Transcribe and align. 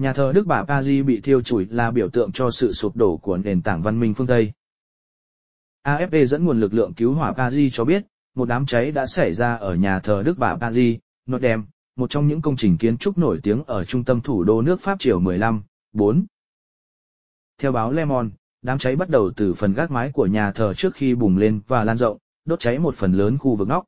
Nhà 0.00 0.12
thờ 0.12 0.32
Đức 0.34 0.46
Bà 0.46 0.64
Paris 0.64 1.04
bị 1.04 1.20
thiêu 1.20 1.40
chủi 1.40 1.66
là 1.66 1.90
biểu 1.90 2.08
tượng 2.08 2.32
cho 2.32 2.50
sự 2.50 2.72
sụp 2.72 2.96
đổ 2.96 3.16
của 3.16 3.36
nền 3.36 3.62
tảng 3.62 3.82
văn 3.82 4.00
minh 4.00 4.14
phương 4.14 4.26
Tây. 4.26 4.52
AFP 5.82 6.24
dẫn 6.24 6.44
nguồn 6.44 6.60
lực 6.60 6.74
lượng 6.74 6.94
cứu 6.94 7.14
hỏa 7.14 7.32
Paris 7.32 7.74
cho 7.74 7.84
biết, 7.84 8.04
một 8.34 8.48
đám 8.48 8.66
cháy 8.66 8.92
đã 8.92 9.06
xảy 9.06 9.34
ra 9.34 9.56
ở 9.56 9.74
nhà 9.74 10.00
thờ 10.00 10.22
Đức 10.26 10.38
Bà 10.38 10.56
Paris, 10.56 10.98
Notre 11.26 11.48
Dame, 11.48 11.62
một 11.96 12.10
trong 12.10 12.28
những 12.28 12.42
công 12.42 12.56
trình 12.56 12.78
kiến 12.78 12.98
trúc 12.98 13.18
nổi 13.18 13.40
tiếng 13.42 13.64
ở 13.64 13.84
trung 13.84 14.04
tâm 14.04 14.20
thủ 14.20 14.44
đô 14.44 14.62
nước 14.62 14.80
Pháp 14.80 14.96
chiều 14.98 15.20
15, 15.20 15.62
4. 15.92 16.26
Theo 17.58 17.72
báo 17.72 17.92
Le 17.92 18.04
Monde, 18.04 18.34
đám 18.62 18.78
cháy 18.78 18.96
bắt 18.96 19.08
đầu 19.08 19.32
từ 19.36 19.54
phần 19.54 19.72
gác 19.72 19.90
mái 19.90 20.12
của 20.12 20.26
nhà 20.26 20.52
thờ 20.52 20.74
trước 20.74 20.94
khi 20.94 21.14
bùng 21.14 21.36
lên 21.36 21.60
và 21.66 21.84
lan 21.84 21.96
rộng, 21.96 22.18
đốt 22.44 22.60
cháy 22.60 22.78
một 22.78 22.94
phần 22.94 23.12
lớn 23.12 23.38
khu 23.38 23.56
vực 23.56 23.68
nóc. 23.68 23.84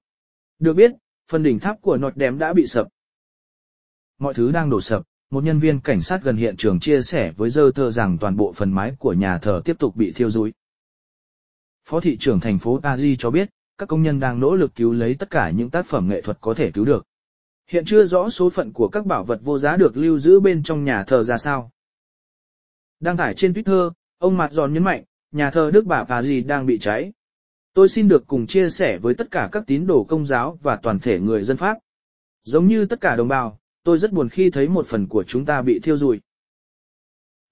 Được 0.59 0.75
biết, 0.75 0.90
phần 1.30 1.43
đỉnh 1.43 1.59
tháp 1.59 1.77
của 1.80 1.96
Notre 1.96 2.27
Dame 2.27 2.38
đã 2.38 2.52
bị 2.52 2.66
sập. 2.66 2.88
Mọi 4.18 4.34
thứ 4.34 4.52
đang 4.52 4.70
đổ 4.70 4.80
sập, 4.80 5.02
một 5.30 5.45
nhân 5.45 5.58
viên 5.58 5.80
cảnh 5.80 6.02
sát 6.02 6.22
gần 6.22 6.36
hiện 6.36 6.56
trường 6.56 6.80
chia 6.80 7.02
sẻ 7.02 7.32
với 7.36 7.50
Reuters 7.50 7.96
rằng 7.96 8.19
toàn 8.19 8.36
bộ 8.36 8.52
phần 8.52 8.73
mái 8.73 8.92
của 8.98 9.12
nhà 9.12 9.38
thờ 9.38 9.62
tiếp 9.64 9.77
tục 9.78 9.96
bị 9.96 10.12
thiêu 10.12 10.30
rụi. 10.30 10.52
Phó 11.84 12.00
thị 12.00 12.16
trưởng 12.20 12.41
thành 12.41 12.59
phố 12.59 12.80
Paris 12.82 13.19
cho 13.19 13.30
biết, 13.30 13.48
các 13.78 13.88
công 13.88 14.02
nhân 14.02 14.20
đang 14.20 14.41
nỗ 14.41 14.55
lực 14.55 14.74
cứu 14.74 14.92
lấy 14.92 15.14
tất 15.14 15.30
cả 15.30 15.50
những 15.50 15.70
tác 15.70 15.86
phẩm 15.86 16.09
nghệ 16.09 16.20
thuật 16.20 16.38
có 16.41 16.55
thể 16.55 16.70
cứu 16.70 16.84
được. 16.84 17.05
Hiện 17.70 17.84
chưa 17.84 18.05
rõ 18.05 18.28
số 18.28 18.50
phận 18.50 18.72
của 18.72 18.88
các 18.88 19.06
bảo 19.06 19.24
vật 19.24 19.41
vô 19.42 19.59
giá 19.59 19.77
được 19.77 19.96
lưu 19.96 20.19
giữ 20.19 20.41
bên 20.41 20.62
trong 20.62 20.84
nhà 20.84 21.02
thờ 21.02 21.22
ra 21.22 21.38
sao. 21.38 21.70
Đăng 23.00 23.16
tải 23.16 23.34
trên 23.34 23.52
Twitter, 23.52 23.91
ông 24.19 24.36
Mạt 24.36 24.52
Giòn 24.52 24.72
nhấn 24.72 24.84
mạnh, 24.84 25.05
nhà 25.33 25.50
thờ 25.50 25.70
Đức 25.74 25.86
Bà 25.86 26.05
Paris 26.05 26.47
đang 26.47 26.66
bị 26.66 26.78
cháy. 26.78 27.12
Tôi 27.74 27.88
xin 27.88 28.08
được 28.08 28.27
cùng 28.27 28.47
chia 28.47 28.70
sẻ 28.70 28.98
với 28.98 29.14
tất 29.14 29.30
cả 29.30 29.48
các 29.52 29.62
tín 29.66 29.86
đồ 29.86 30.05
công 30.08 30.27
giáo 30.27 30.58
và 30.62 30.77
toàn 30.77 30.98
thể 30.98 31.20
người 31.20 31.45
dân 31.45 31.56
Pháp. 31.56 31.78
Giống 32.45 32.66
như 32.66 32.86
tất 32.86 33.00
cả 33.00 33.16
đồng 33.16 33.28
bào, 33.28 33.58
tôi 33.88 33.98
rất 33.98 34.12
buồn 34.12 34.28
khi 34.28 34.51
thấy 34.51 34.69
một 34.69 34.87
phần 34.87 35.06
của 35.06 35.24
chúng 35.24 35.45
ta 35.45 35.62
bị 35.62 35.80
thiêu 35.83 35.97
rụi. 35.97 36.20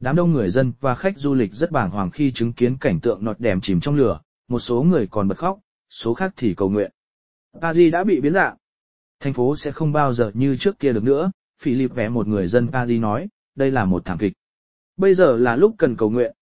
Đám 0.01 0.17
đông 0.17 0.33
người 0.33 0.51
dân 0.51 0.73
và 0.81 0.95
khách 0.95 1.19
du 1.19 1.35
lịch 1.35 1.53
rất 1.53 1.71
bàng 1.71 1.91
hoàng 1.91 2.11
khi 2.11 2.31
chứng 2.31 2.53
kiến 2.53 2.77
cảnh 2.81 3.01
tượng 3.01 3.25
nọt 3.25 3.41
đèm 3.41 3.61
chìm 3.61 3.81
trong 3.81 3.97
lửa, 3.97 4.21
một 4.49 4.59
số 4.59 4.83
người 4.83 5.07
còn 5.11 5.29
bật 5.29 5.39
khóc, 5.39 5.59
số 5.91 6.15
khác 6.15 6.33
thì 6.37 6.55
cầu 6.55 6.71
nguyện. 6.71 6.91
Paris 7.61 7.93
đã 7.93 8.05
bị 8.05 8.21
biến 8.21 8.33
dạng. 8.33 8.57
Thành 9.21 9.33
phố 9.33 9.57
sẽ 9.57 9.73
không 9.73 9.93
bao 9.93 10.13
giờ 10.13 10.31
như 10.35 10.57
trước 10.57 10.79
kia 10.79 10.93
được 10.93 11.03
nữa, 11.05 11.31
Philip 11.61 11.95
vẽ 11.95 12.09
một 12.09 12.27
người 12.27 12.47
dân 12.47 12.69
Paris 12.73 13.01
nói, 13.01 13.29
đây 13.55 13.71
là 13.71 13.85
một 13.85 14.05
thảm 14.05 14.19
kịch. 14.19 14.33
Bây 14.97 15.15
giờ 15.15 15.37
là 15.37 15.57
lúc 15.57 15.75
cần 15.79 15.97
cầu 15.97 16.11
nguyện. 16.11 16.35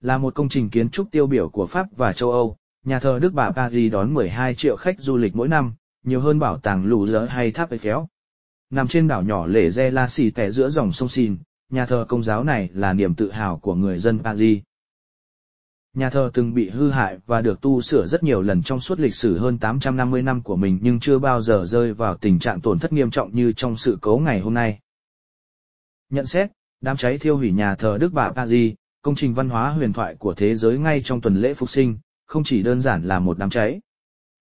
Là 0.00 0.18
một 0.18 0.34
công 0.34 0.48
trình 0.48 0.70
kiến 0.70 0.90
trúc 0.90 1.10
tiêu 1.10 1.26
biểu 1.26 1.48
của 1.48 1.66
Pháp 1.66 1.86
và 1.96 2.12
châu 2.12 2.32
Âu, 2.32 2.56
nhà 2.84 3.00
thờ 3.00 3.18
Đức 3.22 3.32
Bà 3.32 3.50
Paris 3.50 3.92
đón 3.92 4.14
12 4.14 4.54
triệu 4.54 4.76
khách 4.76 5.00
du 5.00 5.16
lịch 5.16 5.36
mỗi 5.36 5.48
năm, 5.48 5.74
nhiều 6.02 6.20
hơn 6.20 6.38
bảo 6.38 6.58
tàng 6.58 6.84
lù 6.84 7.06
dỡ 7.06 7.24
hay 7.24 7.50
tháp 7.50 7.72
Eiffel. 7.72 8.06
Nằm 8.72 8.88
trên 8.88 9.08
đảo 9.08 9.22
nhỏ 9.22 9.46
lễ 9.46 9.70
re 9.70 9.90
La 9.90 10.08
Xì 10.08 10.30
tẻ 10.30 10.50
giữa 10.50 10.70
dòng 10.70 10.92
sông 10.92 11.08
Xin, 11.08 11.36
nhà 11.70 11.86
thờ 11.86 12.04
công 12.08 12.22
giáo 12.22 12.44
này 12.44 12.70
là 12.74 12.92
niềm 12.92 13.14
tự 13.14 13.30
hào 13.30 13.58
của 13.58 13.74
người 13.74 13.98
dân 13.98 14.18
Paris. 14.18 14.62
Nhà 15.94 16.10
thờ 16.10 16.30
từng 16.34 16.54
bị 16.54 16.70
hư 16.70 16.90
hại 16.90 17.18
và 17.26 17.40
được 17.40 17.60
tu 17.60 17.80
sửa 17.80 18.06
rất 18.06 18.22
nhiều 18.22 18.42
lần 18.42 18.62
trong 18.62 18.80
suốt 18.80 19.00
lịch 19.00 19.14
sử 19.14 19.38
hơn 19.38 19.58
850 19.58 20.22
năm 20.22 20.42
của 20.42 20.56
mình 20.56 20.78
nhưng 20.82 21.00
chưa 21.00 21.18
bao 21.18 21.42
giờ 21.42 21.64
rơi 21.66 21.94
vào 21.94 22.16
tình 22.16 22.38
trạng 22.38 22.60
tổn 22.60 22.78
thất 22.78 22.92
nghiêm 22.92 23.10
trọng 23.10 23.36
như 23.36 23.52
trong 23.52 23.76
sự 23.76 23.98
cố 24.00 24.18
ngày 24.18 24.40
hôm 24.40 24.54
nay. 24.54 24.78
Nhận 26.10 26.26
xét, 26.26 26.50
đám 26.80 26.96
cháy 26.96 27.18
thiêu 27.18 27.36
hủy 27.36 27.52
nhà 27.52 27.74
thờ 27.74 27.98
Đức 28.00 28.12
Bà 28.12 28.30
Paris, 28.30 28.74
công 29.02 29.14
trình 29.14 29.34
văn 29.34 29.48
hóa 29.48 29.70
huyền 29.70 29.92
thoại 29.92 30.16
của 30.18 30.34
thế 30.34 30.56
giới 30.56 30.78
ngay 30.78 31.02
trong 31.04 31.20
tuần 31.20 31.36
lễ 31.36 31.54
phục 31.54 31.70
sinh, 31.70 31.98
không 32.26 32.44
chỉ 32.44 32.62
đơn 32.62 32.80
giản 32.80 33.02
là 33.02 33.18
một 33.18 33.38
đám 33.38 33.50
cháy. 33.50 33.80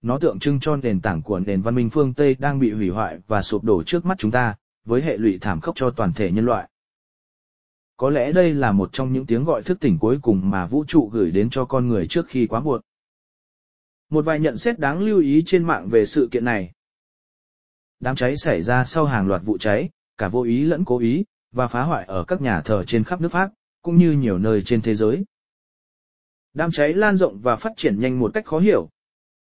Nó 0.02 0.18
tượng 0.18 0.40
trưng 0.40 0.60
cho 0.60 0.76
nền 0.76 1.02
tảng 1.02 1.22
của 1.22 1.40
nền 1.40 1.62
văn 1.62 1.76
minh 1.76 1.90
phương 1.90 2.14
Tây 2.14 2.36
đang 2.40 2.60
bị 2.60 2.72
hủy 2.72 2.90
hoại 2.90 3.20
và 3.28 3.42
sụp 3.42 3.64
đổ 3.64 3.84
trước 3.84 4.06
mắt 4.06 4.16
chúng 4.18 4.32
ta, 4.32 4.56
với 4.86 5.02
hệ 5.02 5.18
lụy 5.18 5.38
thảm 5.42 5.60
khốc 5.60 5.76
cho 5.76 5.90
toàn 5.90 6.14
thể 6.14 6.32
nhân 6.32 6.46
loại. 6.46 6.70
Có 7.98 8.10
lẽ 8.10 8.32
đây 8.32 8.54
là 8.54 8.72
một 8.72 8.90
trong 8.94 9.14
những 9.14 9.26
tiếng 9.26 9.44
gọi 9.44 9.64
thức 9.64 9.80
tỉnh 9.80 9.98
cuối 10.00 10.20
cùng 10.22 10.50
mà 10.50 10.66
vũ 10.66 10.86
trụ 10.88 11.10
gửi 11.14 11.32
đến 11.32 11.50
cho 11.50 11.66
con 11.66 11.88
người 11.88 12.08
trước 12.08 12.28
khi 12.28 12.48
quá 12.48 12.60
muộn. 12.60 12.82
Một 14.10 14.26
vài 14.26 14.40
nhận 14.40 14.58
xét 14.58 14.80
đáng 14.80 15.00
lưu 15.00 15.22
ý 15.22 15.42
trên 15.46 15.64
mạng 15.64 15.90
về 15.90 16.06
sự 16.06 16.30
kiện 16.31 16.46
này. 16.46 16.72
Đám 18.00 18.16
cháy 18.16 18.38
xảy 18.38 18.62
ra 18.62 18.84
sau 18.84 19.06
hàng 19.06 19.28
loạt 19.28 19.42
vụ 19.46 19.58
cháy, 19.58 19.90
cả 20.18 20.28
vô 20.28 20.44
ý 20.44 20.64
lẫn 20.64 20.86
cố 20.86 20.98
ý, 20.98 21.24
và 21.52 21.68
phá 21.68 21.84
hoại 21.84 22.06
ở 22.06 22.24
các 22.24 22.42
nhà 22.42 22.62
thờ 22.62 22.84
trên 22.88 23.04
khắp 23.04 23.22
nước 23.22 23.31
Pháp, 23.31 23.52
cũng 23.81 23.98
như 23.98 24.12
nhiều 24.12 24.38
nơi 24.38 24.62
trên 24.62 24.81
thế 24.81 24.96
giới. 24.96 25.25
Đám 26.54 26.72
cháy 26.72 26.94
lan 26.94 27.18
rộng 27.18 27.40
và 27.40 27.56
phát 27.56 27.74
triển 27.78 28.00
nhanh 28.00 28.20
một 28.20 28.31
cách 28.34 28.46
khó 28.46 28.59
hiểu. 28.59 28.90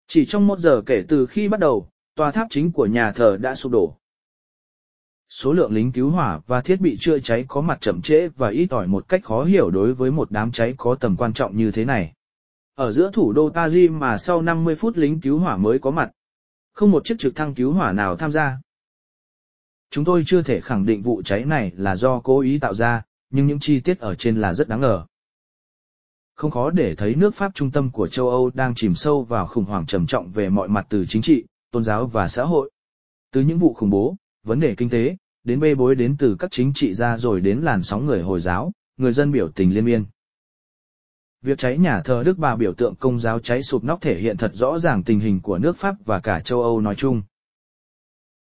Chỉ 0.07 0.25
trong 0.25 0.47
một 0.47 0.59
giờ 0.59 0.81
kể 0.85 1.03
từ 1.07 1.25
khi 1.25 1.49
bắt 1.49 1.59
đầu, 1.59 1.89
tòa 2.15 2.31
tháp 2.31 2.47
chính 2.49 2.71
của 2.71 2.85
nhà 2.85 3.11
thờ 3.11 3.37
đã 3.41 3.55
sụp 3.55 3.71
đổ. 3.71 3.97
Số 5.29 5.53
lượng 5.53 5.73
lính 5.73 5.91
cứu 5.91 6.09
hỏa 6.09 6.39
và 6.47 6.61
thiết 6.61 6.81
bị 6.81 6.97
chữa 6.99 7.19
cháy 7.19 7.45
có 7.47 7.61
mặt 7.61 7.81
chậm 7.81 8.01
trễ 8.01 8.27
và 8.27 8.49
ít 8.49 8.67
ỏi 8.69 8.87
một 8.87 9.09
cách 9.09 9.23
khó 9.23 9.43
hiểu 9.43 9.69
đối 9.69 9.93
với 9.93 10.11
một 10.11 10.31
đám 10.31 10.51
cháy 10.51 10.73
có 10.77 10.95
tầm 10.95 11.15
quan 11.15 11.33
trọng 11.33 11.57
như 11.57 11.71
thế 11.71 11.85
này. 11.85 12.13
Ở 12.75 12.91
giữa 12.91 13.11
thủ 13.13 13.33
đô 13.33 13.49
Paris 13.49 13.91
mà 13.91 14.17
sau 14.17 14.41
50 14.41 14.75
phút 14.75 14.97
lính 14.97 15.21
cứu 15.21 15.39
hỏa 15.39 15.57
mới 15.57 15.79
có 15.79 15.91
mặt. 15.91 16.11
Không 16.73 16.91
một 16.91 17.05
chiếc 17.05 17.15
trực 17.19 17.35
thăng 17.35 17.55
cứu 17.55 17.73
hỏa 17.73 17.91
nào 17.91 18.15
tham 18.15 18.31
gia. 18.31 18.57
Chúng 19.89 20.05
tôi 20.05 20.23
chưa 20.25 20.41
thể 20.41 20.61
khẳng 20.61 20.85
định 20.85 21.01
vụ 21.01 21.21
cháy 21.21 21.45
này 21.45 21.71
là 21.75 21.95
do 21.95 22.19
cố 22.19 22.39
ý 22.39 22.59
tạo 22.59 22.73
ra, 22.73 23.03
nhưng 23.29 23.47
những 23.47 23.59
chi 23.59 23.79
tiết 23.79 23.99
ở 23.99 24.15
trên 24.15 24.41
là 24.41 24.53
rất 24.53 24.67
đáng 24.67 24.81
ngờ. 24.81 25.05
Không 26.37 26.51
khó 26.51 26.69
để 26.69 26.95
thấy 26.95 27.15
nước 27.15 27.35
Pháp 27.35 27.51
trung 27.55 27.71
tâm 27.71 27.89
của 27.89 28.07
châu 28.07 28.29
Âu 28.29 28.51
đang 28.53 28.75
chìm 28.75 28.95
sâu 28.95 29.23
vào 29.23 29.47
khủng 29.47 29.65
hoảng 29.65 29.85
trầm 29.85 30.05
trọng 30.07 30.31
về 30.31 30.49
mọi 30.49 30.67
mặt 30.67 30.85
từ 30.89 31.05
chính 31.05 31.21
trị, 31.21 31.45
tôn 31.71 31.83
giáo 31.83 32.07
và 32.07 32.27
xã 32.27 32.43
hội. 32.43 32.71
Từ 33.31 33.41
những 33.41 33.57
vụ 33.57 33.73
khủng 33.73 33.89
bố, 33.89 34.15
vấn 34.43 34.59
đề 34.59 34.75
kinh 34.75 34.89
tế, 34.89 35.15
đến 35.43 35.59
bê 35.59 35.75
bối 35.75 35.95
đến 35.95 36.15
từ 36.19 36.35
các 36.39 36.51
chính 36.51 36.73
trị 36.73 36.93
gia 36.93 37.17
rồi 37.17 37.41
đến 37.41 37.59
làn 37.59 37.83
sóng 37.83 38.05
người 38.05 38.21
Hồi 38.21 38.41
giáo, 38.41 38.71
người 38.97 39.11
dân 39.13 39.31
biểu 39.31 39.49
tình 39.55 39.73
liên 39.73 39.85
miên. 39.85 40.05
Việc 41.41 41.57
cháy 41.57 41.77
nhà 41.77 42.01
thờ 42.05 42.23
Đức 42.25 42.37
Bà 42.37 42.55
biểu 42.55 42.73
tượng 42.73 42.95
công 42.95 43.19
giáo 43.19 43.39
cháy 43.39 43.63
sụp 43.63 43.83
nóc 43.83 44.01
thể 44.01 44.19
hiện 44.19 44.37
thật 44.37 44.51
rõ 44.53 44.79
ràng 44.79 45.03
tình 45.03 45.19
hình 45.19 45.39
của 45.41 45.57
nước 45.57 45.77
Pháp 45.77 45.95
và 46.05 46.19
cả 46.19 46.39
châu 46.39 46.61
Âu 46.61 46.81
nói 46.81 46.95
chung. 46.95 47.21